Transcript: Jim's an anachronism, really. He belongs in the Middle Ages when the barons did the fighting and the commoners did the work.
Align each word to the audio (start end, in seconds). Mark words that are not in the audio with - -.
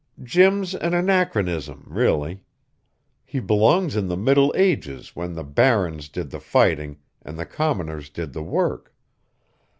Jim's 0.23 0.73
an 0.73 0.95
anachronism, 0.95 1.83
really. 1.85 2.41
He 3.23 3.39
belongs 3.39 3.95
in 3.95 4.07
the 4.07 4.17
Middle 4.17 4.51
Ages 4.57 5.15
when 5.15 5.33
the 5.33 5.43
barons 5.43 6.09
did 6.09 6.31
the 6.31 6.39
fighting 6.39 6.97
and 7.21 7.37
the 7.37 7.45
commoners 7.45 8.09
did 8.09 8.33
the 8.33 8.41
work. 8.41 8.95